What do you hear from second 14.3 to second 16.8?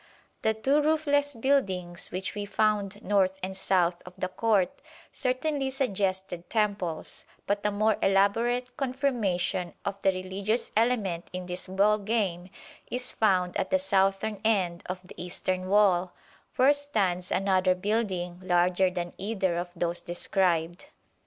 end of the eastern wall, where